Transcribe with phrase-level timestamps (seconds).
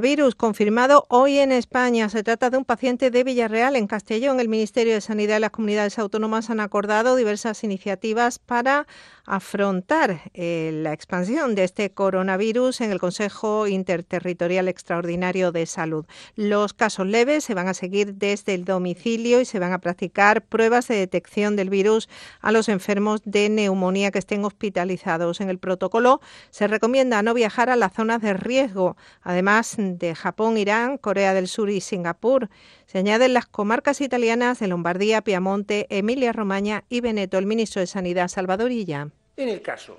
[0.00, 2.08] Virus confirmado hoy en España.
[2.08, 4.40] Se trata de un paciente de Villarreal, en Castellón.
[4.40, 8.86] El Ministerio de Sanidad y las comunidades autónomas han acordado diversas iniciativas para
[9.24, 16.06] afrontar eh, la expansión de este coronavirus en el Consejo Interterritorial Extraordinario de Salud.
[16.34, 20.42] Los casos leves se van a seguir desde el domicilio y se van a practicar
[20.42, 22.08] pruebas de detección del virus
[22.40, 25.40] a los enfermos de neumonía que estén hospitalizados.
[25.40, 26.20] En el protocolo
[26.50, 28.96] se recomienda no viajar a las zonas de riesgo.
[29.22, 32.48] Además, de Japón, Irán, Corea del Sur y Singapur.
[32.86, 37.38] Se añaden las comarcas italianas de Lombardía, Piamonte, Emilia-Romagna y Veneto.
[37.38, 39.08] El ministro de Sanidad, Salvadorilla.
[39.36, 39.98] En el caso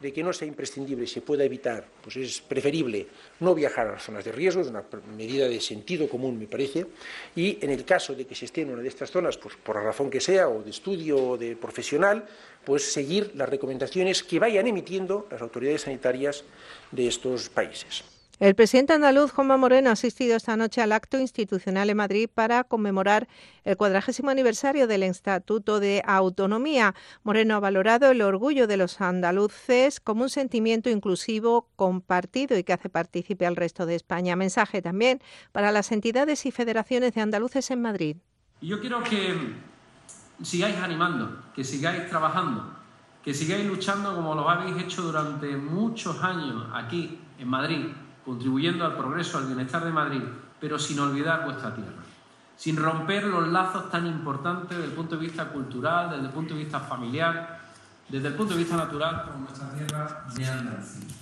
[0.00, 3.06] de que no sea imprescindible y se pueda evitar, pues es preferible
[3.40, 4.84] no viajar a las zonas de riesgo, es una
[5.16, 6.86] medida de sentido común, me parece,
[7.34, 9.76] y en el caso de que se esté en una de estas zonas, pues por
[9.76, 12.26] la razón que sea, o de estudio o de profesional,
[12.64, 16.44] pues seguir las recomendaciones que vayan emitiendo las autoridades sanitarias
[16.92, 18.04] de estos países.
[18.38, 22.64] El presidente andaluz Juanma Moreno ha asistido esta noche al acto institucional en Madrid para
[22.64, 23.28] conmemorar
[23.64, 26.94] el cuadragésimo aniversario del Estatuto de Autonomía.
[27.22, 32.74] Moreno ha valorado el orgullo de los andaluces como un sentimiento inclusivo, compartido y que
[32.74, 34.36] hace partícipe al resto de España.
[34.36, 38.18] Mensaje también para las entidades y federaciones de andaluces en Madrid.
[38.60, 39.34] Yo quiero que
[40.42, 42.70] sigáis animando, que sigáis trabajando,
[43.24, 47.86] que sigáis luchando como lo habéis hecho durante muchos años aquí en Madrid
[48.26, 50.22] contribuyendo al progreso, al bienestar de Madrid,
[50.60, 52.02] pero sin olvidar vuestra tierra,
[52.56, 56.54] sin romper los lazos tan importantes desde el punto de vista cultural, desde el punto
[56.54, 57.60] de vista familiar,
[58.08, 61.16] desde el punto de vista natural con nuestra tierra de Andalucía.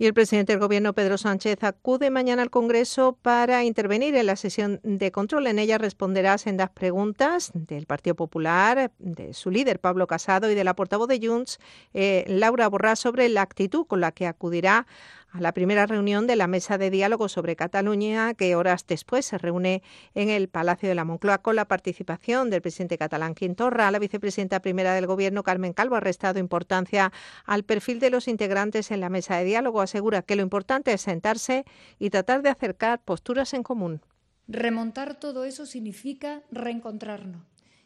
[0.00, 4.36] Y el presidente del Gobierno, Pedro Sánchez, acude mañana al Congreso para intervenir en la
[4.36, 5.46] sesión de control.
[5.46, 10.64] En ella responderá sendas preguntas del Partido Popular, de su líder, Pablo Casado, y de
[10.64, 11.58] la portavoz de Junts,
[11.92, 14.86] eh, Laura Borrás, sobre la actitud con la que acudirá
[15.32, 19.38] a la primera reunión de la mesa de diálogo sobre Cataluña, que horas después se
[19.38, 19.82] reúne
[20.14, 23.90] en el Palacio de la Moncloa con la participación del presidente catalán Quintorra.
[23.90, 27.12] La vicepresidenta primera del Gobierno, Carmen Calvo, ha restado importancia
[27.44, 29.80] al perfil de los integrantes en la mesa de diálogo.
[29.80, 31.64] Asegura que lo importante es sentarse
[31.98, 34.00] y tratar de acercar posturas en común.
[34.48, 37.42] Remontar todo eso significa reencontrarnos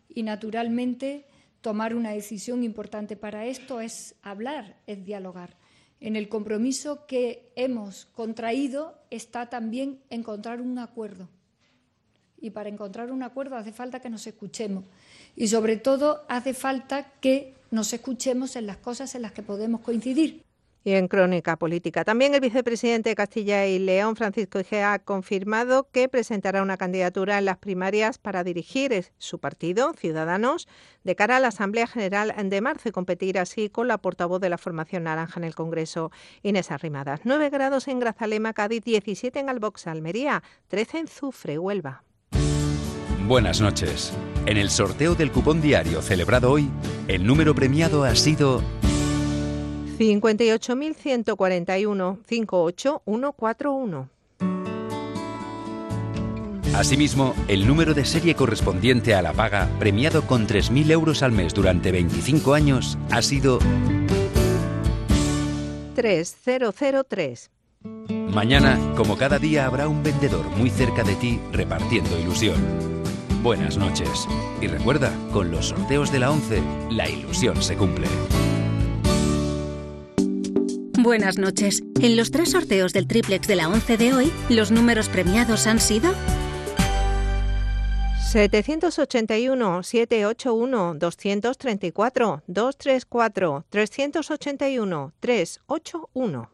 [0.08, 1.26] y, naturalmente,
[1.60, 5.56] tomar una decisión importante para esto es hablar, es dialogar.
[6.00, 11.28] En el compromiso que hemos contraído está también encontrar un acuerdo.
[12.40, 14.84] Y para encontrar un acuerdo hace falta que nos escuchemos.
[15.34, 19.80] Y sobre todo hace falta que nos escuchemos en las cosas en las que podemos
[19.80, 20.42] coincidir.
[20.84, 22.04] Y en crónica política.
[22.04, 27.38] También el vicepresidente de Castilla y León, Francisco Igea, ha confirmado que presentará una candidatura
[27.38, 30.68] en las primarias para dirigir su partido, Ciudadanos,
[31.02, 34.50] de cara a la Asamblea General de marzo y competir así con la portavoz de
[34.50, 36.10] la formación naranja en el Congreso,
[36.42, 37.20] Inés Arrimadas.
[37.24, 42.04] 9 grados en Grazalema, Cádiz, 17 en Albox, Almería, 13 en Zufre, Huelva.
[43.26, 44.12] Buenas noches.
[44.44, 46.70] En el sorteo del cupón diario celebrado hoy,
[47.08, 48.62] el número premiado ha sido
[49.98, 54.14] 58.141 58141.
[56.74, 61.54] Asimismo, el número de serie correspondiente a la paga, premiado con 3.000 euros al mes
[61.54, 63.60] durante 25 años, ha sido
[65.94, 67.52] 3003.
[68.08, 72.56] Mañana, como cada día, habrá un vendedor muy cerca de ti repartiendo ilusión.
[73.44, 74.26] Buenas noches.
[74.60, 76.60] Y recuerda, con los sorteos de la 11,
[76.90, 78.08] la ilusión se cumple.
[81.04, 81.82] Buenas noches.
[82.00, 85.78] En los tres sorteos del triplex de la 11 de hoy, los números premiados han
[85.78, 86.14] sido
[88.32, 96.50] 781, 781, 234, 234, 381, 381.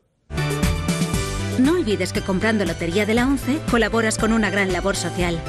[1.61, 5.41] No olvides que comprando Lotería de la 11 colaboras con una gran labor social.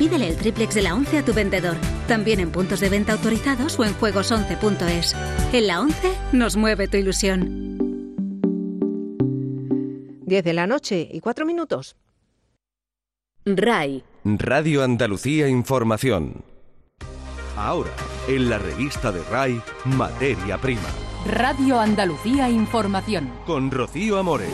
[0.00, 1.76] Pídele el triplex de la 11 a tu vendedor,
[2.08, 5.14] también en puntos de venta autorizados o en juegos11.es.
[5.52, 7.77] En la 11 nos mueve tu ilusión.
[10.28, 11.96] 10 de la noche y 4 minutos.
[13.44, 14.04] RAI.
[14.24, 16.44] Radio Andalucía Información.
[17.56, 17.90] Ahora,
[18.28, 20.88] en la revista de RAI, Materia Prima.
[21.26, 23.32] Radio Andalucía Información.
[23.46, 24.52] Con Rocío Amores.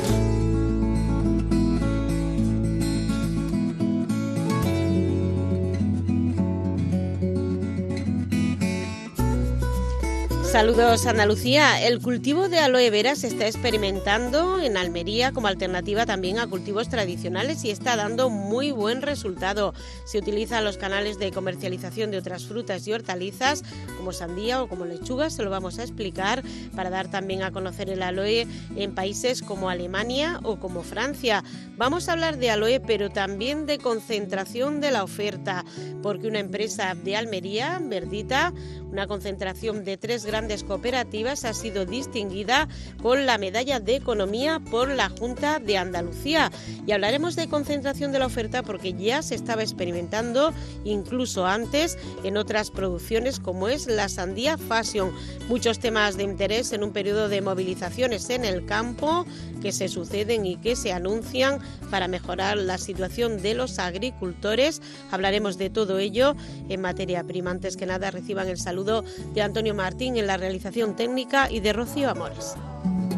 [10.54, 11.84] Saludos Andalucía.
[11.84, 16.88] El cultivo de aloe vera se está experimentando en Almería como alternativa también a cultivos
[16.88, 19.74] tradicionales y está dando muy buen resultado.
[20.04, 23.64] Se utilizan los canales de comercialización de otras frutas y hortalizas
[23.96, 26.44] como sandía o como lechuga, se lo vamos a explicar
[26.76, 28.46] para dar también a conocer el aloe
[28.76, 31.42] en países como Alemania o como Francia.
[31.76, 35.64] Vamos a hablar de aloe pero también de concentración de la oferta
[36.00, 38.52] porque una empresa de Almería, Verdita,
[38.94, 42.68] una concentración de tres grandes cooperativas ha sido distinguida
[43.02, 46.52] con la medalla de economía por la Junta de Andalucía.
[46.86, 50.54] Y hablaremos de concentración de la oferta porque ya se estaba experimentando
[50.84, 55.10] incluso antes en otras producciones como es la sandía fashion.
[55.48, 59.26] Muchos temas de interés en un periodo de movilizaciones en el campo
[59.60, 61.58] que se suceden y que se anuncian
[61.90, 64.80] para mejorar la situación de los agricultores.
[65.10, 66.36] Hablaremos de todo ello
[66.68, 67.50] en materia prima.
[67.50, 71.72] Antes que nada reciban el saludo de Antonio Martín en la realización técnica y de
[71.72, 72.54] Rocío Amores.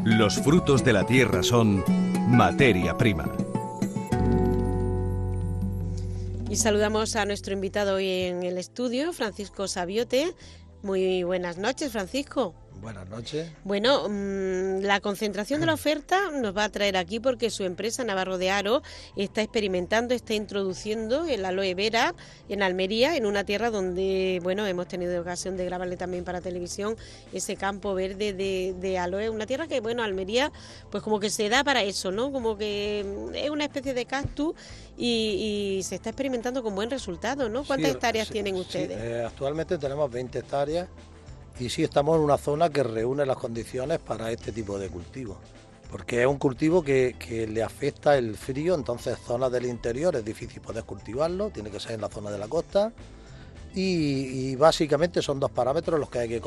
[0.04, 1.84] Los frutos de la tierra son
[2.28, 3.30] materia prima.
[6.48, 10.34] Y saludamos a nuestro invitado hoy en el estudio, Francisco Sabiote.
[10.82, 12.54] Muy buenas noches, Francisco.
[12.80, 13.50] Buenas noches.
[13.64, 18.04] Bueno, mm, la concentración de la oferta nos va a traer aquí porque su empresa
[18.04, 18.82] Navarro de Aro
[19.16, 22.14] está experimentando, está introduciendo el aloe vera
[22.48, 26.96] en Almería, en una tierra donde, bueno, hemos tenido ocasión de grabarle también para televisión
[27.32, 30.52] ese campo verde de, de aloe, una tierra que, bueno, Almería,
[30.90, 32.30] pues como que se da para eso, ¿no?
[32.30, 34.54] Como que mm, es una especie de cactus
[34.96, 37.64] y, se está experimentando con buen resultado, ¿no?
[37.64, 38.98] ¿Cuántas hectáreas tienen ustedes?
[38.98, 40.88] Eh, actualmente tenemos 20 hectáreas
[41.58, 45.38] y sí estamos en una zona que reúne las condiciones para este tipo de cultivo.
[45.90, 47.14] Porque es un cultivo que,
[47.50, 51.92] le afecta el frío, entonces zonas del interior es difícil poder cultivarlo, tiene que ser
[51.92, 52.92] en la zona de la costa.
[53.74, 56.40] Y, básicamente son dos parámetros los que hay que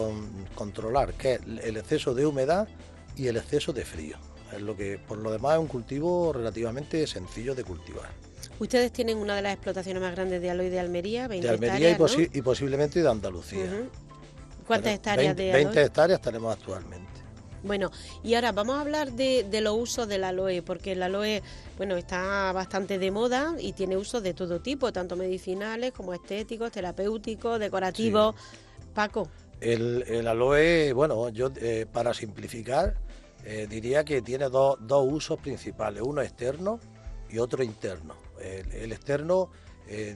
[0.55, 2.67] controlar, que es el exceso de humedad
[3.15, 4.17] y el exceso de frío.
[4.51, 8.09] Es lo que, por lo demás, es un cultivo relativamente sencillo de cultivar.
[8.57, 11.97] Ustedes tienen una de las explotaciones más grandes de aloe de Almería, 20 De Almería
[12.33, 13.69] y, posiblemente de Andalucía.
[14.69, 17.09] ¿Cuántas hectáreas 20, de 20 hectáreas tenemos actualmente.
[17.63, 17.89] Bueno,
[18.23, 21.41] y ahora vamos a hablar de, los usos del aloe, porque el aloe,
[21.75, 26.71] bueno, está bastante de moda y tiene usos de todo tipo, tanto medicinales como estéticos,
[26.71, 28.35] terapéuticos, decorativos.
[28.93, 29.27] Paco.
[29.59, 32.93] El, aloe, bueno, yo eh, para simplificar,
[33.45, 36.79] eh, diría que tiene dos, usos principales, uno externo
[37.27, 38.13] y otro interno.
[38.39, 39.49] El, externo,
[39.87, 40.15] eh,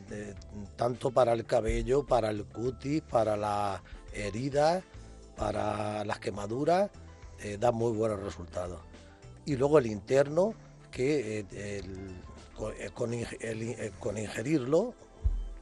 [0.76, 3.82] tanto para el cabello, para el cutis, para la
[4.14, 4.84] heridas,
[5.36, 6.92] para las quemaduras,
[7.40, 8.80] eh, da muy buenos resultados.
[9.46, 10.54] Y luego el interno,
[10.92, 14.94] que eh, eh, con, ingerirlo,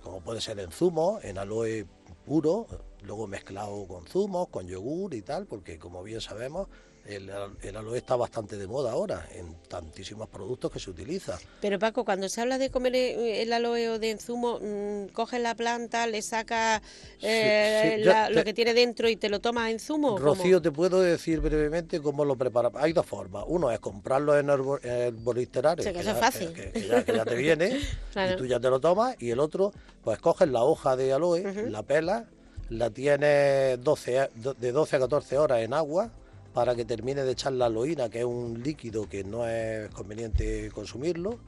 [0.03, 1.86] como puede ser en zumo, en aloe
[2.25, 2.68] puro,
[3.03, 6.68] luego mezclado con zumos, con yogur y tal, porque como bien sabemos,
[7.06, 11.38] el, aloe está bastante de moda ahora en tantísimos productos que se utiliza.
[11.59, 15.42] Pero Paco, cuando se habla de comer eh, el aloe o de zumo, mm, coges
[15.42, 16.81] la planta, le sacas
[17.21, 20.18] eh, lo que tiene dentro y te lo tomas en zumo.
[20.18, 22.71] Rocío, te puedo decir brevemente cómo lo preparas.
[22.75, 23.45] Hay dos formas.
[23.48, 26.53] Uno es comprarlo en el bolisterar, que, eso es fácil.
[26.53, 27.80] Que, ya, te viene
[28.33, 29.15] y tú ya te lo tomas.
[29.19, 32.25] Y el otro, pues coges la hoja de aloe, la pelas,
[32.69, 36.12] la tienes 12, de 12 a 14 horas en agua
[36.53, 40.69] para que termine de echar la aloína, que es un líquido que no es conveniente
[40.74, 41.39] consumirlo.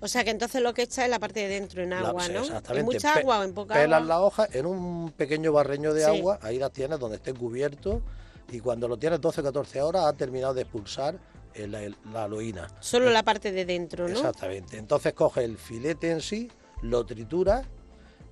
[0.00, 2.40] O sea que entonces lo que echa es la parte de dentro en agua, ¿no?
[2.40, 2.80] Exactamente.
[2.80, 4.08] ¿En mucha agua o en poca pelas agua?
[4.08, 8.02] la hoja en un pequeño barreño de agua, ahí las tienes donde esté cubierto
[8.50, 11.18] y cuando lo tienes 12-14 horas ha terminado de expulsar
[11.56, 12.68] la aloína.
[12.80, 14.14] Solo la parte de dentro, ¿no?
[14.14, 14.76] Exactamente.
[14.76, 16.50] Entonces coge el filete en sí,
[16.82, 17.62] lo tritura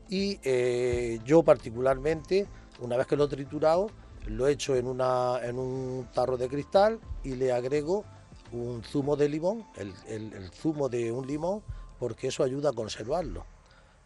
[0.08, 2.46] y eh, yo particularmente,
[2.80, 3.90] una vez que lo he triturado,
[4.26, 8.04] lo echo en, una, en un tarro de cristal y le agrego
[8.52, 11.62] un zumo de limón, el, zumo de un limón,
[11.98, 13.44] porque eso ayuda a conservarlo.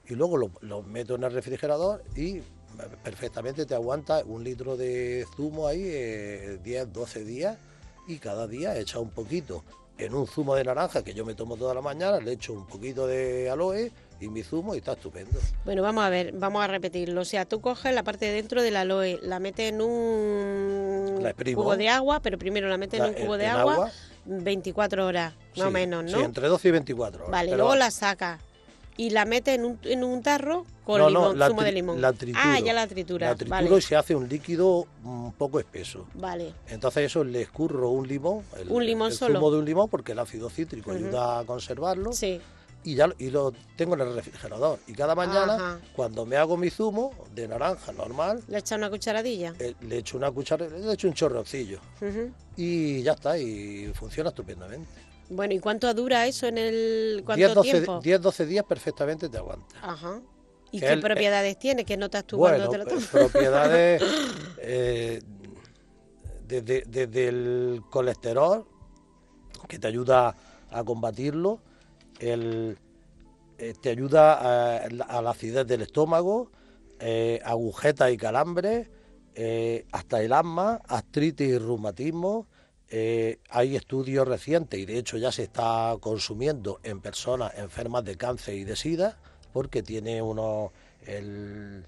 [0.09, 2.41] Y luego lo, meto en el refrigerador y
[3.03, 7.59] perfectamente te aguanta un litro de zumo ahí 10, eh, 12 días
[8.07, 9.65] y cada día echa un poquito.
[9.99, 12.67] En un zumo de naranja que yo me tomo toda la mañana, le echo un
[12.67, 15.39] poquito de aloe y mi zumo y está estupendo.
[15.65, 17.21] Bueno, vamos a ver, vamos a repetirlo.
[17.21, 21.23] O sea, tú coges la parte de dentro del aloe, la metes en un
[21.55, 23.91] cubo de agua, pero primero la metes en un cubo de agua,
[24.25, 26.19] 24 horas, más o menos, ¿no?
[26.19, 27.31] Sí, entre 12 y 24 horas.
[27.31, 28.41] Vale, luego la sacas
[28.97, 32.01] y la metes en un, en un tarro con limón, zumo de limón.
[32.01, 33.29] La trituro, ah, ya la tritura.
[33.29, 36.07] La trituro y se hace un líquido un poco espeso.
[36.15, 36.55] Vale.
[36.69, 38.45] Entonces eso le escurro un limón.
[38.69, 39.35] un limón el solo.
[39.35, 42.13] zumo de un limón porque el ácido cítrico ayuda a conservarlo.
[42.13, 42.41] Sí
[42.87, 44.79] y ya lo- y lo tengo en el refrigerador.
[44.87, 45.81] Y cada mañana, Ajá.
[45.95, 49.55] cuando me hago mi zumo de naranja normal, ¿Le echa una cucharadilla?
[49.59, 52.31] eh, le echo una cuchara, le echo un chorrocillo Ujú.
[52.57, 54.89] y ya está, y funciona estupendamente.
[55.29, 58.01] Bueno, ¿y cuánto dura eso en el cuánto 10, 12, tiempo?
[58.01, 59.75] 10, 12 días perfectamente te aguanta.
[59.83, 60.21] Ajá.
[60.71, 61.85] ¿Y Que qué el- propiedades tiene?
[61.85, 63.31] ¿Qué notas tú bueno, cuando te lo pues, tomas?
[63.31, 64.03] propiedades
[64.59, 65.21] eh,
[66.47, 68.65] desde, desde el colesterol,
[69.69, 70.37] que te ayuda
[70.71, 71.61] a combatirlo,
[72.21, 72.79] el,
[73.59, 76.51] eh, te ayuda a, a la acidez del estómago,
[77.01, 78.89] eh, agujetas y calambres,
[79.35, 82.47] eh, hasta el asma, artritis y reumatismo.
[82.89, 88.17] Eh, hay estudios recientes y de hecho ya se está consumiendo en personas enfermas de
[88.17, 89.19] cáncer y de sida
[89.53, 90.71] porque tiene unos
[91.05, 91.85] el-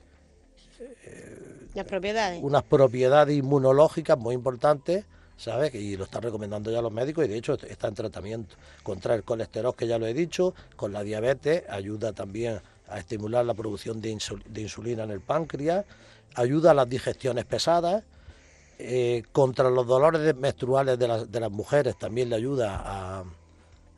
[1.75, 2.41] Las propiedades.
[2.43, 5.05] unas propiedades inmunológicas muy importantes,
[5.39, 5.75] ¿sabes?
[5.75, 8.57] Y lo están recomendando ya los médicos y de hecho está en tratamiento.
[8.83, 13.47] Contra el colesterol, que ya lo he dicho, con la diabetes, ayuda también a estimular
[13.47, 15.87] la producción de, insul- de insulina en el páncreas,
[16.35, 18.03] ayuda a las digestiones pesadas,
[18.81, 22.83] eh, contra los dolores menstruales de, las- de las mujeres también le ayuda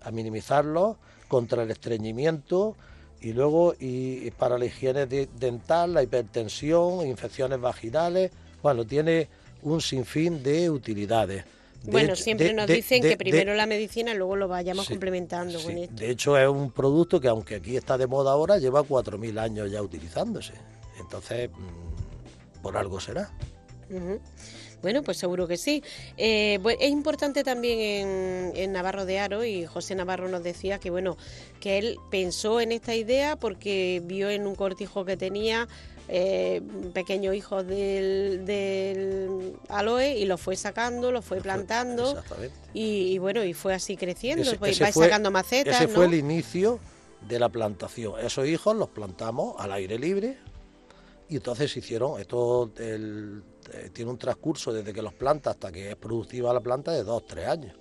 [0.02, 0.96] a, minimizarlos,
[1.28, 2.76] contra el estreñimiento
[3.20, 8.30] y luego y, para la higiene de- dental, la hipertensión, infecciones vaginales,
[8.62, 9.28] bueno, tiene
[9.62, 11.44] un sinfín de utilidades.
[11.82, 14.48] De Bueno, hecho- siempre de- nos de- dicen que primero la medicina y luego lo
[14.48, 15.94] vayamos Sí, complementando sí, con esto.
[15.94, 19.70] De hecho, es un producto que, aunque aquí está de moda ahora, lleva 4.000 años
[19.70, 20.52] ya utilizándose.
[21.00, 23.30] Entonces, mm, por algo será.
[24.82, 25.82] Bueno, pues seguro que sí.
[26.16, 30.90] Eh, es importante también en, en Navarro de Aro, y José Navarro nos decía que
[30.90, 31.16] bueno,
[31.60, 35.68] que él pensó en esta idea porque vio en un cortijo que tenía
[36.12, 36.60] eh,
[36.92, 42.54] pequeños hijos del, del aloe y lo fue sacando, lo fue plantando Exactamente.
[42.74, 45.86] y, y bueno, y fue así creciendo, Ese- pues ese va fue- sacando macetas, Ese
[45.86, 45.94] ¿no?
[45.94, 46.80] fue el inicio
[47.28, 48.14] de la plantación.
[48.20, 50.36] Esos hijos los plantamos al aire libre
[51.28, 55.70] y entonces se hicieron, esto el- eh, tiene un transcurso desde que los planta hasta
[55.70, 57.76] que es productiva la planta de dos, tres años.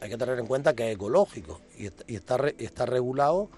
[0.00, 3.48] Hay que tener en cuenta que es ecológico y, y está, re- está regulado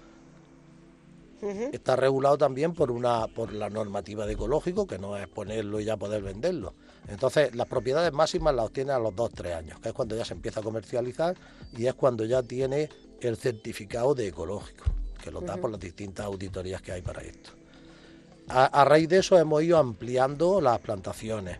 [1.41, 5.85] Está regulado también por una por la normativa de ecológico que no es ponerlo y
[5.85, 6.73] ya poder venderlo.
[7.07, 10.33] Entonces las propiedades máximas las obtiene a los 2-3 años que es cuando ya se
[10.33, 11.35] empieza a comercializar
[11.77, 12.89] y es cuando ya tiene
[13.21, 14.85] el certificado de ecológico
[15.23, 17.51] que lo da por las distintas auditorías que hay para esto.
[18.47, 21.57] A, a raíz de eso hemos ido ampliando las plantaciones.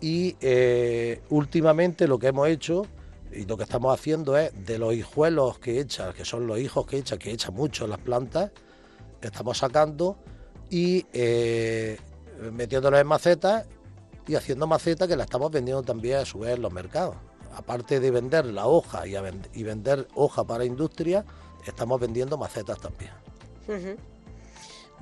[0.00, 2.86] Y eh, últimamente lo que hemos hecho
[3.34, 6.86] y lo que estamos haciendo es de los hijuelos que echa, que son los hijos
[6.86, 8.50] que echa, que echa mucho las plantas,
[9.20, 10.16] estamos sacando
[10.70, 11.98] y eh,
[12.52, 13.66] metiéndolos en macetas
[14.26, 17.16] y haciendo macetas que la estamos vendiendo también a su vez en los mercados.
[17.56, 21.24] Aparte de vender la hoja y, vend- y vender hoja para industria,
[21.66, 23.12] estamos vendiendo macetas también.
[23.68, 23.96] Ujú.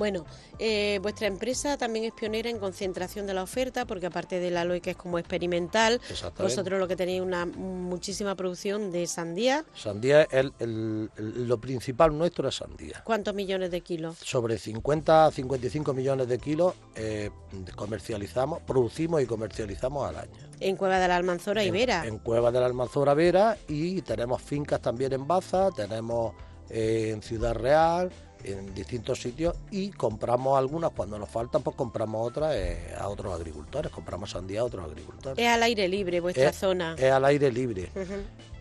[0.03, 0.25] Bueno,
[0.59, 4.81] eh, vuestra empresa también es pionera en concentración de la oferta, porque aparte del aloe
[4.81, 6.01] que es como experimental,
[6.43, 9.65] vosotros lo que tenéis es una muchísima producción de sandía.
[9.77, 13.01] Sandía, el- el- el- lo principal nuestro es sandía.
[13.05, 14.19] ¿Cuántos millones de kilos?
[14.19, 17.31] Sobre 50 a 55 millones de kilos eh,
[17.77, 20.33] comercializamos, producimos y comercializamos al año.
[20.59, 22.05] En Cueva de la Almanzora y en, Vera.
[22.07, 26.35] En Cueva de la Almanzora Vera y tenemos fincas también en Baza, tenemos
[26.71, 28.11] eh, en Ciudad Real,
[28.45, 33.35] en distintos sitios y compramos algunas cuando nos faltan, pues compramos otras eh, a otros
[33.35, 35.39] agricultores, compramos sandía a otros agricultores.
[35.39, 36.95] Es al aire libre vuestra Es- zona.
[36.99, 37.91] Es al aire libre.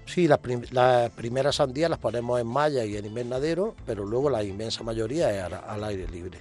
[0.06, 4.30] Sí, las, prim- las primeras sandías las ponemos en malla y en invernadero, pero luego
[4.30, 6.40] la inmensa mayoría es al, al aire libre.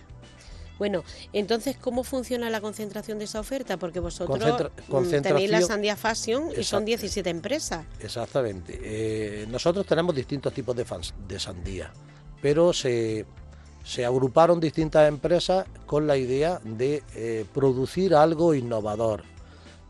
[0.78, 1.04] Bueno,
[1.34, 3.76] entonces, ¿cómo funciona la concentración de esa oferta?
[3.76, 4.38] Porque vosotros
[4.88, 6.84] Concentra- mm, tenéis la Sandía Fashion y son Exacto.
[6.86, 7.84] 17 empresas.
[8.00, 8.80] Exactamente.
[8.82, 11.92] Eh, nosotros tenemos distintos tipos de, fans- de sandía,
[12.40, 13.26] pero se,
[13.84, 19.22] se agruparon distintas empresas con la idea de eh, producir algo innovador.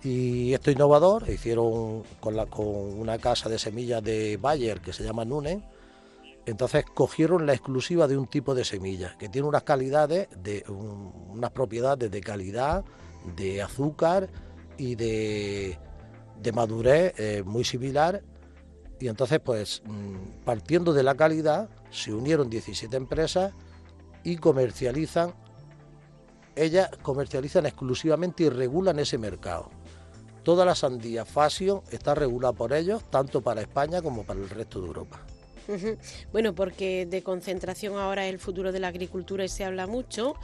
[0.02, 5.04] Y esto innovador hicieron con, la, con una casa de semillas de Bayer que se
[5.04, 5.62] llama Nunen.
[6.46, 11.12] Entonces cogieron la exclusiva de un tipo de semilla que tiene unas calidades, de un-
[11.32, 12.82] unas propiedades de calidad,
[13.36, 14.30] de azúcar
[14.78, 15.78] y de,
[16.40, 18.22] de madurez eh, muy similar.
[19.00, 23.54] Y entonces, pues, mm, partiendo de la calidad, se unieron 17 empresas
[24.22, 25.34] y comercializan,
[26.54, 29.70] ellas comercializan exclusivamente y regulan ese mercado.
[30.42, 34.80] Toda la sandía fashion está regulada por ellos, tanto para España como para el resto
[34.80, 35.20] de Europa.
[36.32, 40.34] Bueno, porque de concentración ahora es el futuro de la agricultura y se habla mucho.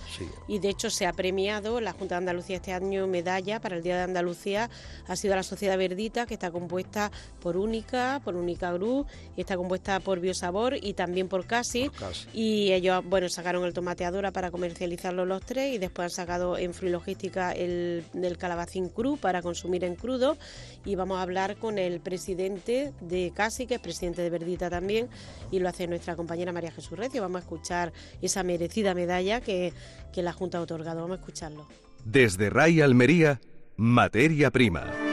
[0.49, 3.83] Y de hecho se ha premiado la Junta de Andalucía este año medalla para el
[3.83, 4.71] Día de Andalucía.
[5.07, 9.07] Ha sido la Sociedad Verdita, que está compuesta por Única, por Única Gru,
[9.37, 11.91] y está compuesta por Biosabor y también por Casi.
[12.33, 16.73] Y ellos, bueno, sacaron el tomateadora para comercializarlo los tres y después han sacado en
[16.83, 20.37] Logística el del calabacín cru para consumir en crudo.
[20.85, 25.09] Y vamos a hablar con el presidente de Casi, que es presidente de Verdita también,
[25.51, 27.23] y lo hace nuestra compañera María Jesús Recio.
[27.23, 27.93] Vamos a escuchar
[28.23, 29.73] esa merecida medalla que,
[30.13, 31.03] que la Junta ha otorgado.
[31.03, 31.67] Vamos a escucharlo.
[32.05, 33.41] Desde Ray Almería,
[33.77, 35.06] materia prima.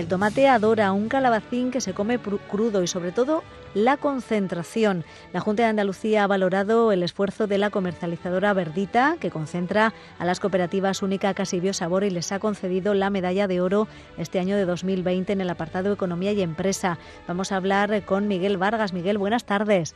[0.00, 5.04] El tomate adora un calabacín que se come crudo y sobre todo la concentración.
[5.34, 10.24] La Junta de Andalucía ha valorado el esfuerzo de la comercializadora Verdita, que concentra a
[10.24, 14.56] las cooperativas Única Casi Biosabor y les ha concedido la medalla de oro este año
[14.56, 16.96] de 2020 en el apartado Economía y Empresa.
[17.28, 18.94] Vamos a hablar con Miguel Vargas.
[18.94, 19.94] Miguel, buenas tardes.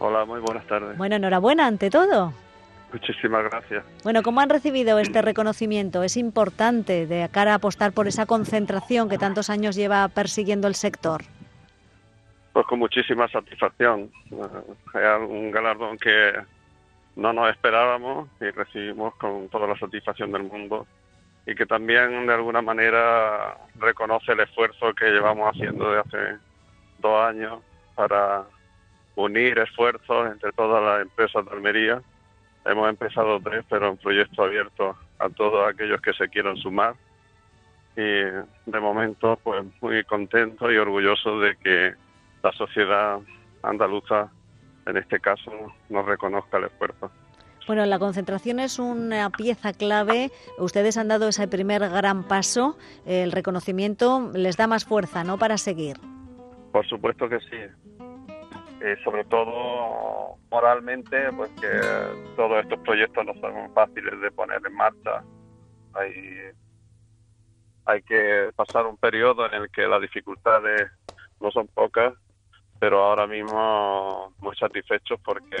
[0.00, 0.98] Hola, muy buenas tardes.
[0.98, 2.32] Bueno, enhorabuena ante todo.
[2.96, 3.84] Muchísimas gracias.
[4.04, 6.02] Bueno, ¿cómo han recibido este reconocimiento?
[6.02, 10.74] Es importante de cara a apostar por esa concentración que tantos años lleva persiguiendo el
[10.74, 11.20] sector.
[12.54, 14.10] Pues con muchísima satisfacción.
[14.30, 16.40] Es un galardón que
[17.16, 20.86] no nos esperábamos y recibimos con toda la satisfacción del mundo
[21.46, 26.38] y que también de alguna manera reconoce el esfuerzo que llevamos haciendo desde hace
[27.00, 27.60] dos años
[27.94, 28.44] para
[29.16, 32.02] unir esfuerzos entre todas las empresas de Almería
[32.66, 36.94] Hemos empezado tres, pero un proyecto abierto a todos aquellos que se quieran sumar.
[37.96, 41.94] Y de momento, pues muy contento y orgulloso de que
[42.42, 43.18] la sociedad
[43.62, 44.30] andaluza,
[44.86, 45.50] en este caso,
[45.88, 47.10] nos reconozca el esfuerzo.
[47.66, 50.30] Bueno, la concentración es una pieza clave.
[50.58, 52.76] Ustedes han dado ese primer gran paso.
[53.04, 55.36] El reconocimiento les da más fuerza, ¿no?
[55.38, 55.96] Para seguir.
[56.70, 57.56] Por supuesto que sí.
[58.80, 61.68] Y sobre todo moralmente, pues que
[62.36, 65.22] todos estos proyectos no son fáciles de poner en marcha.
[65.94, 66.12] Hay,
[67.86, 70.90] hay que pasar un periodo en el que las dificultades
[71.40, 72.12] no son pocas,
[72.78, 75.56] pero ahora mismo muy satisfechos porque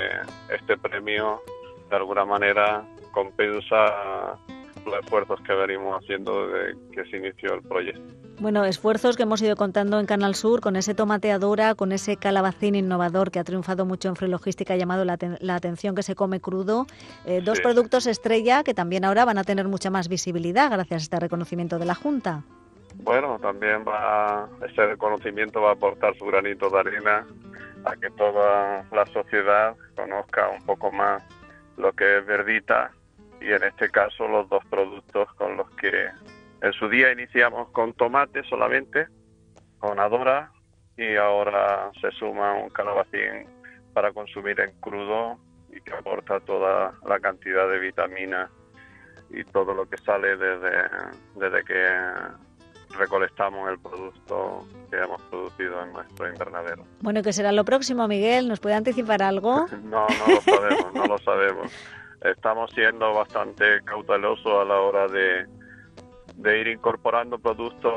[0.50, 1.40] este premio
[1.88, 4.36] de alguna manera compensa
[4.86, 8.02] los esfuerzos que venimos haciendo desde que se inició el proyecto.
[8.38, 12.74] Bueno, esfuerzos que hemos ido contando en Canal Sur con ese tomateadora, con ese calabacín
[12.74, 16.38] innovador que ha triunfado mucho en Free Logística, ha llamado la, atención que se come
[16.40, 16.86] crudo.
[17.24, 21.04] Eh, dos productos estrella que también ahora van a tener mucha más visibilidad gracias a
[21.04, 22.42] este reconocimiento de la Junta.
[23.02, 27.26] Bueno, también va ese reconocimiento va a aportar su granito de arena
[27.84, 31.22] a que toda la sociedad conozca un poco más
[31.76, 32.90] lo que es Verdita
[33.40, 36.08] y en este caso los dos productos con los que
[36.62, 39.06] en su día iniciamos con tomate solamente,
[39.78, 40.50] con adora
[40.96, 43.46] y ahora se suma un calabacín
[43.92, 45.38] para consumir en crudo
[45.70, 48.50] y que aporta toda la cantidad de vitaminas
[49.30, 50.70] y todo lo que sale desde,
[51.34, 56.84] desde que recolectamos el producto que hemos producido en nuestro invernadero.
[57.00, 58.48] Bueno, ¿qué será lo próximo, Miguel?
[58.48, 59.66] ¿Nos puede anticipar algo?
[59.82, 61.72] no, no lo sabemos, no lo sabemos.
[62.22, 65.46] Estamos siendo bastante cautelosos a la hora de,
[66.36, 67.94] de ir incorporando productos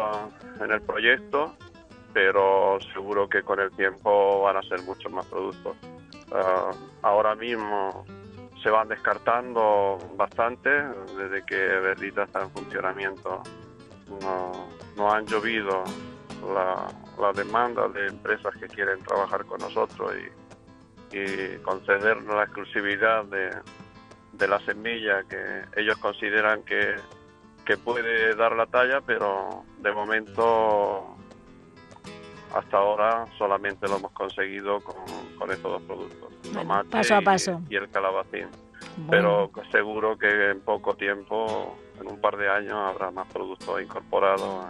[0.60, 1.56] en el proyecto,
[2.14, 5.78] pero seguro que con el tiempo van a ser muchos más productos.
[6.32, 8.06] Ah, ahora mismo
[8.62, 10.70] se van descartando bastante
[11.18, 13.42] desde que Verdita está en funcionamiento.
[14.98, 15.84] No, han llovido
[16.54, 16.88] la,
[17.20, 20.14] la, demanda de empresas que quieren trabajar con nosotros
[21.12, 23.52] y concedernos la exclusividad de,
[24.40, 26.96] de la semilla que ellos consideran que,
[27.66, 31.16] que puede dar la talla, pero de momento
[32.56, 34.96] hasta ahora solamente lo hemos conseguido con,
[35.38, 37.62] con estos dos productos, tomate paso a paso.
[37.70, 38.48] Y, el calabacín.
[39.10, 44.66] Pero seguro que en poco tiempo, en un par de años, habrá más productos incorporados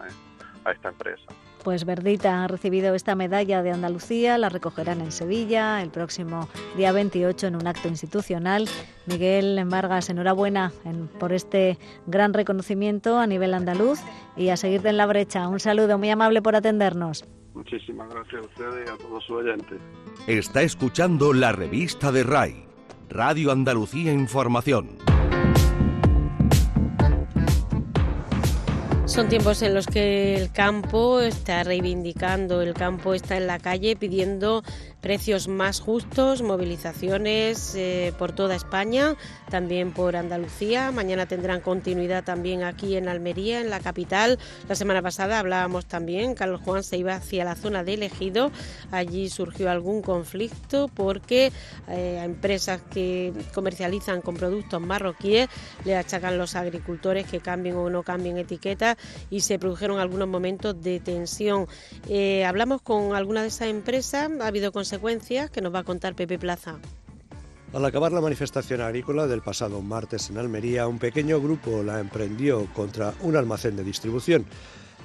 [0.65, 1.25] a esta empresa.
[1.63, 6.91] Pues Verdita ha recibido esta medalla de Andalucía, la recogerán en Sevilla el próximo día
[6.91, 8.67] 28 en un acto institucional.
[9.05, 10.71] Miguel Vargas, enhorabuena
[11.19, 13.99] por este gran reconocimiento a nivel andaluz
[14.37, 15.47] y a seguirte en la brecha.
[15.47, 17.25] Un saludo muy amable por atendernos.
[17.53, 19.79] Muchísimas gracias a ustedes y a todos sus oyentes.
[20.27, 22.65] Está escuchando la revista de RAI,
[23.09, 24.97] Radio Andalucía Información.
[29.09, 33.95] Son tiempos en los que el campo está reivindicando, el campo está en la calle
[33.95, 34.63] pidiendo
[35.01, 39.15] precios más justos, movilizaciones eh, por toda España,
[39.49, 40.91] también por Andalucía.
[40.91, 44.39] Mañana tendrán continuidad también aquí en Almería, en la capital.
[44.67, 48.51] La semana pasada hablábamos también, Carlos Juan se iba hacia la zona de elegido.
[48.91, 51.51] Allí surgió algún conflicto porque
[51.87, 55.47] eh, a empresas que comercializan con productos marroquíes
[55.85, 58.97] le achacan los agricultores que cambien o no cambien etiquetas
[59.29, 61.67] y se produjeron algunos momentos de tensión.
[62.07, 66.15] Eh, hablamos con alguna de esas empresas, ha habido consecuencias que nos va a contar
[66.15, 66.79] Pepe Plaza.
[67.73, 72.65] Al acabar la manifestación agrícola del pasado martes en Almería, un pequeño grupo la emprendió
[72.73, 74.45] contra un almacén de distribución.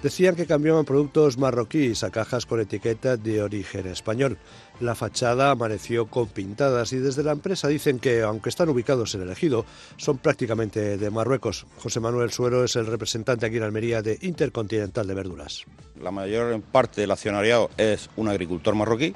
[0.02, 4.38] Decían que cambiaban productos marroquíes a cajas con etiqueta de origen español.
[4.80, 9.20] La fachada amaneció con pintadas y desde la empresa dicen que, aunque están ubicados en
[9.20, 9.66] el ejido,
[9.98, 11.66] son prácticamente de Marruecos.
[11.76, 15.64] José Manuel Suero es el representante aquí en Almería de Intercontinental de Verduras.
[16.00, 19.14] La mayor parte del accionariado es un agricultor marroquí,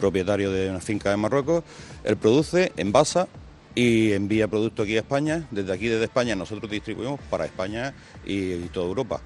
[0.00, 1.62] propietario de una finca en Marruecos.
[2.02, 3.28] Él produce, envasa
[3.74, 5.46] y envía producto aquí a España.
[5.50, 7.94] Desde aquí, desde España, nosotros distribuimos para España
[8.26, 9.20] y, y toda Europa.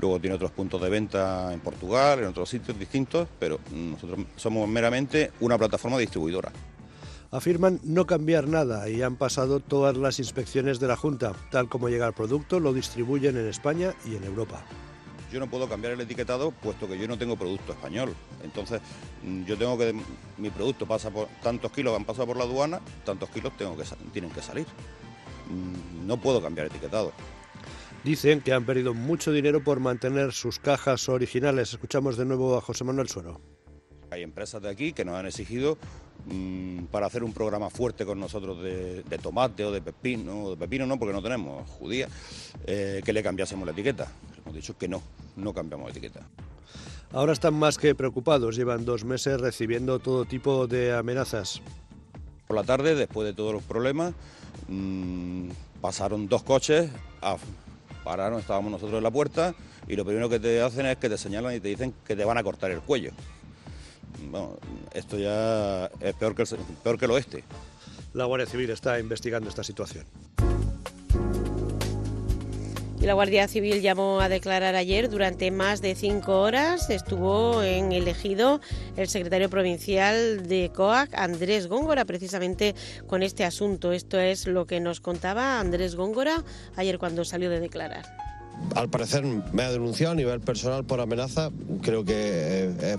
[0.00, 4.68] Luego tiene otros puntos de venta en Portugal, en otros sitios distintos, pero nosotros somos
[4.68, 6.50] meramente una plataforma distribuidora.
[7.30, 11.32] Afirman no cambiar nada y han pasado todas las inspecciones de la Junta.
[11.50, 14.64] Tal como llega el producto, lo distribuyen en España y en Europa.
[15.34, 18.14] Yo no puedo cambiar el etiquetado puesto que yo no tengo producto español.
[18.44, 18.80] Entonces,
[19.44, 19.92] yo tengo que
[20.38, 23.82] mi producto pasa por tantos kilos han pasado por la aduana, tantos kilos tengo que
[24.12, 24.64] tienen que salir.
[26.06, 27.10] No puedo cambiar etiquetado.
[28.04, 31.72] Dicen que han perdido mucho dinero por mantener sus cajas originales.
[31.72, 33.40] Escuchamos de nuevo a José Manuel Suero.
[34.14, 35.76] Hay empresas de aquí que nos han exigido
[36.26, 40.56] mmm, para hacer un programa fuerte con nosotros de, de, tomate o de pepino, de
[40.56, 42.06] pepino no, porque no tenemos judía,
[42.64, 44.06] eh, que le cambiásemos la etiqueta.
[44.38, 45.02] Hemos dicho que no,
[45.34, 46.20] no cambiamos etiqueta.
[47.12, 51.60] Ahora están más que preocupados, llevan dos meses recibiendo todo tipo de amenazas.
[52.46, 54.14] Por la tarde, después de todos los problemas,
[54.68, 55.48] mmm,
[55.80, 56.88] pasaron dos coches
[57.20, 57.36] a
[58.04, 59.56] pararon, estábamos nosotros en la puerta
[59.88, 62.24] y lo primero que te hacen es que te señalan y te dicen que te
[62.24, 63.10] van a cortar el cuello.
[64.30, 64.56] Bueno,
[64.92, 66.48] esto ya es peor que, el,
[66.82, 67.44] peor que el oeste.
[68.12, 70.04] La Guardia Civil está investigando esta situación.
[73.00, 76.88] Y la Guardia Civil llamó a declarar ayer durante más de cinco horas.
[76.88, 78.62] Estuvo en elegido
[78.96, 82.74] el secretario provincial de COAC, Andrés Góngora, precisamente
[83.06, 83.92] con este asunto.
[83.92, 86.42] Esto es lo que nos contaba Andrés Góngora
[86.76, 88.06] ayer cuando salió de declarar
[88.74, 91.50] al parecer me ha denunciado a nivel personal por amenaza.
[91.82, 92.96] Creo que eh,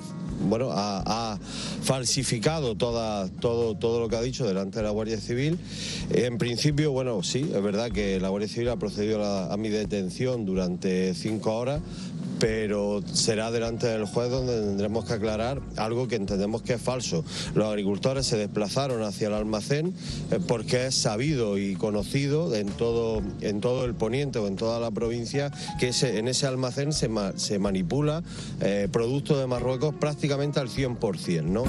[0.47, 1.37] bueno, ha,
[1.83, 5.59] falsificado toda, todo, todo lo que ha dicho delante de la Guardia Civil.
[6.11, 10.45] En principio, bueno, sí, es verdad que la Guardia Civil ha procedido a, mi detención
[10.45, 11.81] durante cinco horas,
[12.39, 17.23] pero será delante del juez donde tendremos que aclarar algo que entendemos que es falso.
[17.53, 19.93] Los agricultores se desplazaron hacia el almacén
[20.31, 24.79] eh, porque es sabido y conocido en todo, en todo el poniente o en toda
[24.79, 28.23] la provincia que en ese almacén se, ma, se manipula
[28.59, 31.43] eh, producto de Marruecos prácticamente al 100%.
[31.43, 31.63] ¿no?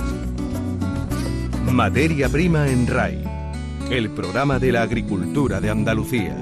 [1.71, 3.23] Materia prima en RAI,
[3.91, 6.37] el programa de la agricultura de Andalucía.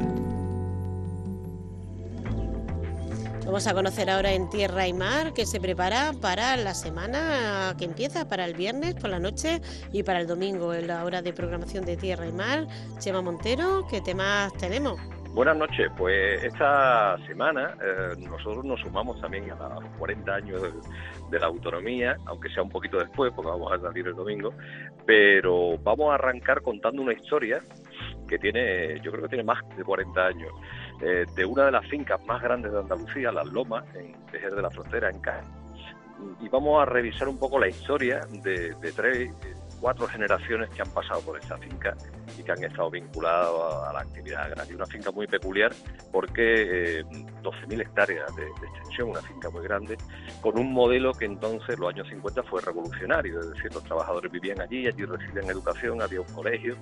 [3.45, 7.85] Vamos a conocer ahora en Tierra y Mar que se prepara para la semana que
[7.85, 9.61] empieza, para el viernes por la noche
[9.93, 12.67] y para el domingo en la hora de programación de Tierra y Mar.
[13.01, 14.99] Chema Montero, ¿qué temas tenemos?
[15.35, 20.63] Buenas noches, pues esta semana eh, nosotros nos sumamos también a los 40 años
[21.29, 24.55] de, la autonomía, aunque sea un poquito después, porque vamos a salir el domingo,
[25.05, 27.61] pero vamos a arrancar contando una historia
[28.29, 30.53] que tiene, yo creo que tiene más de 40 años
[31.03, 34.63] eh, de una de las fincas más grandes de Andalucía, Las Lomas, en Tejer de
[34.63, 35.51] la Frontera, en Cádiz.
[36.41, 39.33] Y vamos a revisar un poco la historia de, de tres,
[39.85, 41.95] cuatro generaciones que han pasado por esta finca
[42.39, 43.51] y que han estado vinculadas
[43.87, 44.77] a, la actividad agraria.
[44.77, 45.75] Una finca muy peculiar
[46.11, 47.05] porque eh,
[47.43, 49.99] 12.000 hectáreas de, extensión, una finca muy grande,
[50.41, 54.59] con un modelo que entonces, los años 50, fue revolucionario, es decir, los trabajadores vivían
[54.63, 56.79] allí, allí recibían educación, había un colegio,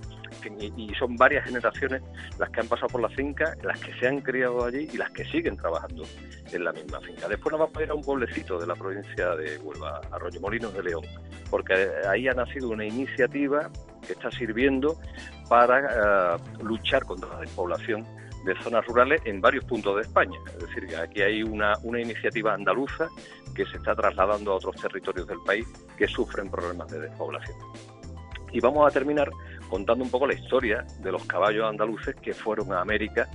[0.61, 2.03] y, y, son varias generaciones
[2.39, 5.11] las que han pasado por la finca, las que se han criado allí y las
[5.11, 6.05] que siguen trabajando
[6.53, 7.27] en la misma finca.
[7.27, 10.73] Después nos vamos a ir a un pueblecito de la provincia de Huelva, Arroyo Molinos
[10.73, 11.03] de León,
[11.53, 11.75] porque
[12.09, 13.69] ahí ha nacido una iniciativa
[14.07, 14.97] que está sirviendo
[15.51, 18.07] para uh, luchar contra la despoblación
[18.47, 20.39] de zonas rurales en varios puntos de España.
[20.47, 23.07] Es decir, que aquí hay una, una, iniciativa andaluza
[23.55, 25.67] que se está trasladando a otros territorios del país
[25.99, 27.59] que sufren problemas de despoblación.
[28.51, 29.31] Y vamos a terminar
[29.69, 33.29] contando un poco la historia de los caballos andaluces que fueron a América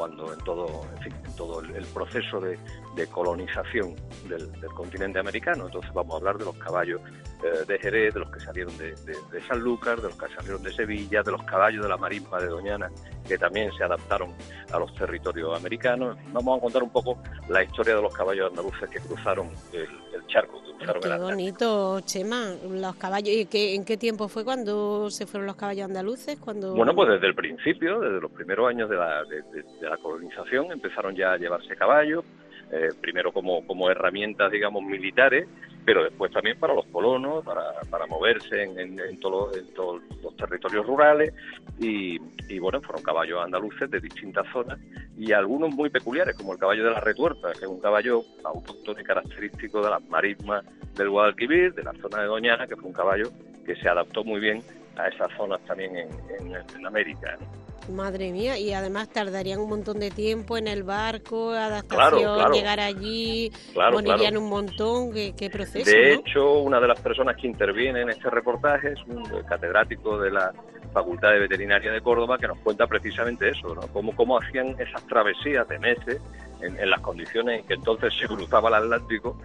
[0.00, 2.58] cuando en todo, en fin, en todo el, proceso de,
[3.08, 3.94] colonización
[4.26, 5.66] del, continente americano.
[5.66, 7.02] Entonces vamos a hablar de los caballos
[7.44, 10.72] eh, de Jerez, de los que salieron de, de, Sanlúcar, de los que salieron de
[10.72, 12.90] Sevilla, de los caballos de la marisma de Doñana,
[13.28, 14.32] que también se adaptaron
[14.72, 16.16] a los territorios americanos.
[16.32, 17.18] Vamos a contar un poco
[17.50, 19.86] la historia de los caballos andaluces que cruzaron el,
[20.30, 20.60] charco.
[20.78, 23.34] Que Qué bonito, Chema, los caballos.
[23.34, 26.38] ¿Y qué, en qué tiempo fue cuando se fueron los caballos andaluces?
[26.38, 26.74] Cuando...
[26.74, 31.14] Bueno, pues desde el principio, desde los primeros años de la, de, la colonización, empezaron
[31.14, 32.24] ya a llevarse caballos,
[32.72, 35.46] eh, primero como, como herramientas, digamos, militares,
[35.84, 39.56] pero después también para los colonos, para, para moverse en, en, en, todos
[40.22, 41.32] los territorios rurales
[41.78, 44.78] y, y, bueno, fueron caballos andaluces de distintas zonas
[45.16, 49.00] y algunos muy peculiares, como el caballo de la retuerta, que es un caballo autóctono
[49.00, 50.64] y característico de las marismas
[50.94, 53.30] del Guadalquivir, de la zona de Doñana, que fue un caballo
[53.64, 54.62] que se adaptó muy bien
[54.96, 56.10] a esas zonas también en,
[56.76, 57.38] en América.
[57.88, 63.50] Madre mía, y además tardarían un montón de tiempo en el barco, adaptación, llegar allí,
[63.74, 65.90] morirían un montón, ¿qué, proceso.
[65.90, 70.30] De hecho, una de las personas que interviene en este reportaje es un catedrático de
[70.30, 70.52] la
[70.92, 73.82] Facultad de Veterinaria de Córdoba que nos cuenta precisamente eso, ¿no?
[73.92, 76.20] cómo, cómo hacían esas travesías de meses
[76.62, 79.36] en, las condiciones en que entonces se cruzaba el Atlántico,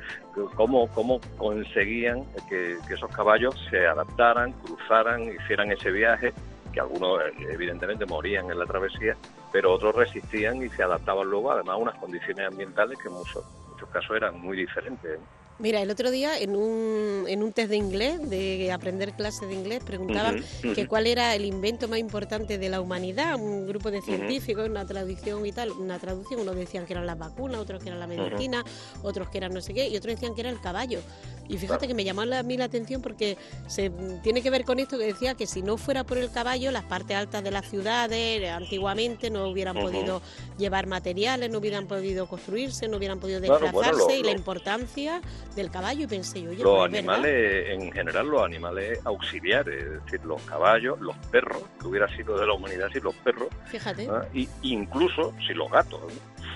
[0.56, 6.34] cómo, cómo conseguían que esos caballos se adaptaran, cruzaran, hicieran ese viaje
[6.76, 9.16] que algunos eh, evidentemente morían en la travesía,
[9.52, 13.44] pero otros resistían y se adaptaban luego además a unas condiciones ambientales que en muchos,
[13.72, 15.20] muchos casos eran muy diferentes.
[15.58, 19.54] Mira, el otro día en un, en un test de inglés, de aprender clases de
[19.54, 20.44] inglés, preguntaban
[20.76, 23.36] que cuál era el invento más importante de la humanidad.
[23.36, 27.18] Un grupo de científicos, una traducción y tal, una traducción, unos decían que eran las
[27.18, 28.66] vacunas, otros que eran la medicina,
[29.02, 31.00] otros que eran no sé qué, y otros decían que era el caballo.
[31.48, 33.92] Y fíjate que me llamó a mí la atención porque se
[34.24, 36.84] tiene que ver con esto que decía que si no fuera por el caballo, las
[36.84, 40.22] partes altas de las ciudades antiguamente no hubieran podido
[40.58, 45.22] llevar materiales, no hubieran podido construirse, no hubieran podido desplazarse y la importancia
[45.56, 50.42] del caballo y pensé yo, los animales, en general los animales auxiliares, es decir, los
[50.44, 55.34] caballos, los perros, que hubiera sido de la humanidad si los perros, fíjate, y incluso
[55.46, 56.02] si los gatos,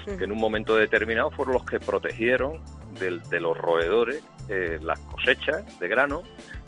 [0.06, 2.60] que en un momento determinado fueron los que protegieron
[3.00, 6.24] de los roedores eh, las cosechas de grano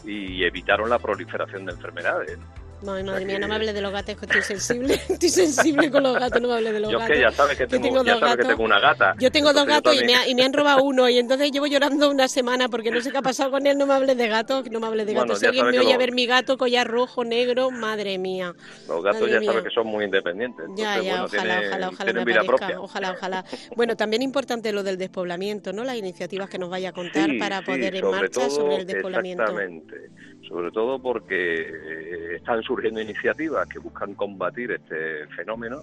[0.06, 2.38] y evitaron la proliferación de enfermedades.
[2.82, 4.96] No, madre mía, no me hables de los gatos, que estoy sensible.
[5.10, 7.16] Estoy sensible con los gatos, no me hables de los yo gatos.
[7.16, 9.16] Yo que ya sabes que tengo, ya sabes que tengo una gata.
[9.20, 12.10] Yo tengo dos gatos y, me y, me han robado uno y entonces llevo llorando
[12.10, 14.70] una semana porque no sé qué ha pasado con él, no me hables de gatos,
[14.72, 15.40] no me hables de gatos.
[15.40, 18.54] si alguien me oye a ver mi gato, collar rojo, negro, madre mía.
[18.88, 20.66] Los gatos ya sabes que son muy independientes.
[20.76, 23.46] ya, ya, ojalá, ojalá, ojalá me aparezca, ojalá, ojalá.
[23.76, 25.84] Bueno, también importante lo del despoblamiento, ¿no?
[25.84, 29.44] Las iniciativas que nos vaya a contar para poder en marcha sobre el despoblamiento.
[29.44, 35.80] Exactamente sobre todo porque eh, están surgiendo iniciativas que buscan combatir este fenómeno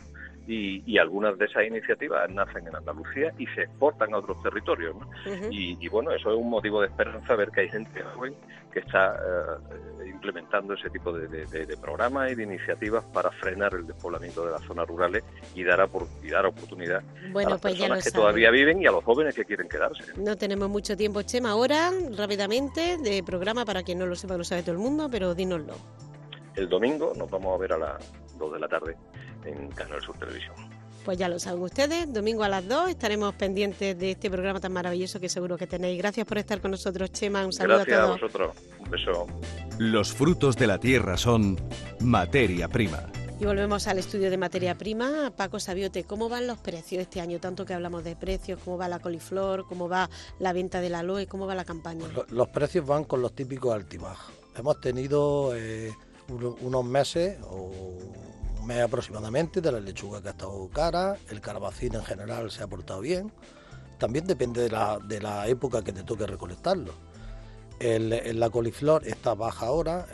[0.48, 4.96] y, algunas de esas iniciativas nacen en Andalucía y se exportan a otros territorios.
[5.50, 8.34] y, bueno, eso es un motivo de esperanza ver que hay gente joven
[8.72, 14.44] que está eh, implementando ese tipo de, programas y de iniciativas para frenar el despoblamiento
[14.44, 15.22] de las zonas rurales
[15.54, 15.88] y dar,
[16.22, 19.44] y dar oportunidad a las pues personas que todavía viven y a los jóvenes que
[19.44, 20.12] quieren quedarse.
[20.16, 21.50] No tenemos mucho tiempo, Chema.
[21.50, 25.34] Ahora, rápidamente, de programa para quien no lo sepa, lo sabe todo el mundo, pero
[25.34, 25.74] dínoslo.
[26.54, 28.96] El domingo nos vamos a ver a las 2 de la tarde
[29.44, 30.55] en Canal Sur Televisión.
[31.05, 34.72] Pues ya lo saben ustedes, domingo a las 2 estaremos pendientes de este programa tan
[34.72, 35.96] maravilloso que seguro que tenéis.
[35.96, 37.46] Gracias por estar con nosotros, Chema.
[37.46, 37.88] Un saludo a todos.
[37.88, 38.57] Gracias a vosotros.
[38.79, 39.27] Un beso.
[39.79, 41.57] Los frutos de la tierra son
[42.01, 43.07] materia prima.
[43.40, 45.33] Y volvemos al estudio de materia prima.
[45.35, 47.38] Paco Sabiote, ¿cómo van los precios este año?
[47.38, 49.64] Tanto que hablamos de precios, ¿cómo va la coliflor?
[49.66, 51.27] ¿Cómo va la venta del aloe?
[51.29, 52.05] ¿Cómo va la campaña?
[52.31, 54.35] Los precios van con los típicos altibajos.
[54.57, 55.92] Hemos tenido eh,
[56.29, 57.70] unos meses o
[58.83, 63.00] aproximadamente de la lechuga que ha estado cara, el calabacín en general se ha portado
[63.00, 63.33] bien,
[63.98, 66.92] también depende de la, de la época que te toque recolectarlo.
[67.81, 70.07] El, la coliflor está baja ahora,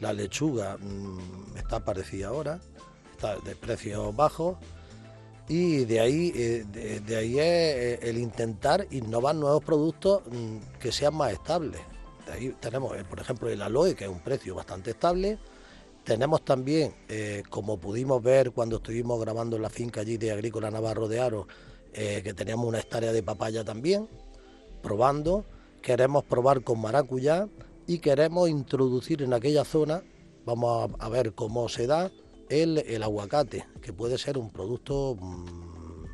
[0.00, 2.60] la lechuga mm, está parecida ahora,
[3.12, 4.56] está de precios bajos
[5.50, 6.64] y de ahí, eh,
[7.04, 11.80] de, ahí es eh, el intentar innovar nuevos productos mm, que sean más estables.
[12.24, 15.40] De ahí tenemos, eh, por ejemplo, el aloe, que es un precio bastante estable,
[16.04, 20.70] tenemos también, eh, como pudimos ver cuando estuvimos grabando en la finca allí de Agrícola
[20.70, 21.46] Navarro de Aro,
[21.92, 24.08] eh, que teníamos una hectárea de papaya también,
[24.82, 25.44] probando.
[25.82, 27.48] Queremos probar con maracuyá
[27.86, 30.02] y queremos introducir en aquella zona,
[30.44, 32.10] vamos a, ver cómo se da,
[32.48, 36.04] el, aguacate, que puede ser un producto mm,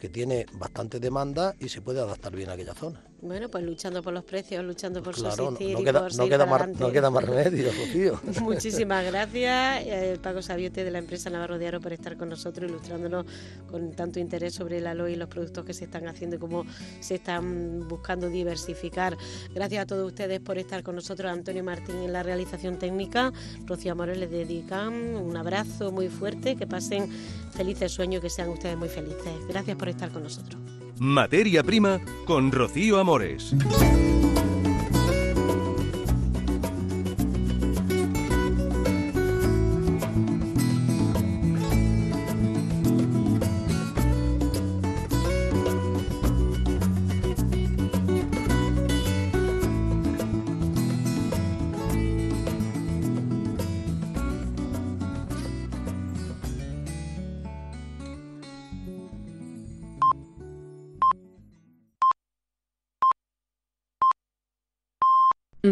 [0.00, 3.11] que tiene bastante demanda y se puede adaptar bien a aquella zona.
[3.22, 6.24] Bueno, pues luchando por los precios, luchando por Claro, subsistir no y queda, por no
[6.28, 6.82] queda más, adelante.
[6.84, 8.20] no queda más remedio, Rocío.
[8.42, 13.24] Muchísimas gracias, eh, Paco Sabiote de la empresa Navarro por estar con nosotros, ilustrándonos
[13.70, 16.66] con tanto interés sobre el aloe y los productos que se están haciendo y cómo
[16.98, 19.16] se están buscando diversificar.
[19.54, 21.30] Gracias a todos ustedes por estar con nosotros.
[21.30, 23.32] Antonio Martín en la realización técnica,
[23.66, 27.08] Rocío Amores les dedican un abrazo muy fuerte, que pasen
[27.52, 29.32] felices sueños, que sean ustedes muy felices.
[29.46, 30.60] Gracias por estar con nosotros.
[31.02, 33.56] Materia prima con Rocío Amores.